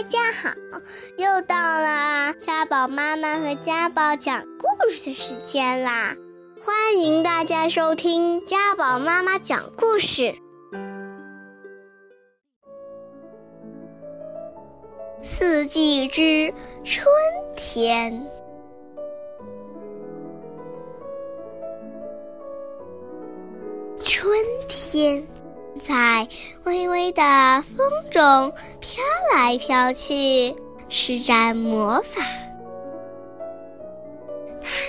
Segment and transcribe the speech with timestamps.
[0.00, 0.54] 大家好，
[1.18, 6.16] 又到了家宝妈妈和家宝讲故事的时间啦！
[6.64, 10.34] 欢迎大家收听家宝妈妈讲故事。
[15.22, 16.50] 四季之
[16.82, 17.04] 春
[17.54, 18.26] 天，
[24.00, 24.32] 春
[24.66, 25.28] 天。
[25.78, 26.26] 在
[26.64, 27.22] 微微的
[27.76, 29.02] 风中飘
[29.34, 30.54] 来飘去，
[30.88, 32.22] 施展魔法。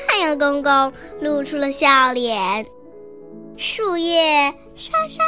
[0.07, 2.66] 太阳公公露出了笑脸，
[3.57, 5.23] 树叶沙沙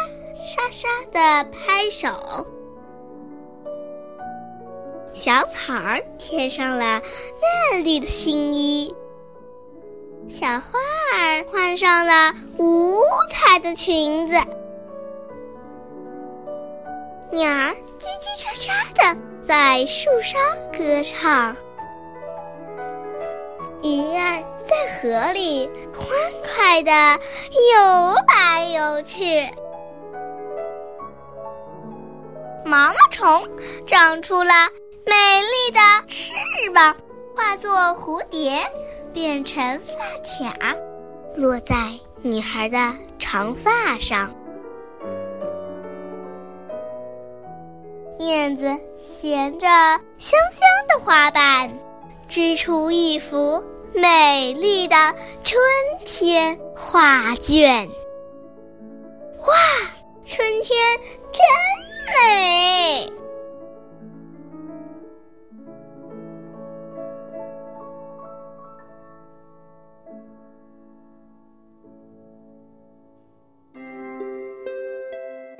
[0.46, 2.46] 沙沙的拍手，
[5.14, 7.02] 小草儿添上了
[7.72, 8.94] 嫩绿的新衣，
[10.30, 10.80] 小花
[11.16, 12.98] 儿换上了五
[13.30, 14.36] 彩的裙子。
[17.34, 20.38] 鸟儿叽叽喳喳的在树梢
[20.72, 21.58] 歌唱，
[23.82, 26.08] 鱼儿在河里欢
[26.44, 29.50] 快的游来游去，
[32.66, 33.50] 毛毛虫
[33.88, 34.54] 长出了
[35.04, 36.34] 美丽的翅
[36.72, 36.96] 膀，
[37.36, 38.60] 化作蝴蝶，
[39.12, 40.76] 变成发卡，
[41.36, 41.76] 落在
[42.22, 44.32] 女孩的长发上。
[48.26, 48.64] 燕子
[49.00, 49.68] 衔着
[50.18, 51.78] 香香的花瓣，
[52.30, 54.96] 织出一幅美丽的
[55.44, 55.62] 春
[56.06, 57.90] 天画卷。
[59.40, 59.54] 哇，
[60.26, 60.78] 春天